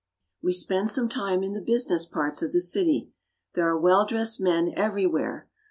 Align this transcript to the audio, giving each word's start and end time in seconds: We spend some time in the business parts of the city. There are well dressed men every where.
We 0.41 0.51
spend 0.53 0.89
some 0.89 1.07
time 1.07 1.43
in 1.43 1.53
the 1.53 1.61
business 1.61 2.07
parts 2.07 2.41
of 2.41 2.53
the 2.53 2.59
city. 2.59 3.11
There 3.53 3.69
are 3.69 3.77
well 3.79 4.07
dressed 4.07 4.41
men 4.41 4.73
every 4.75 5.05
where. 5.05 5.47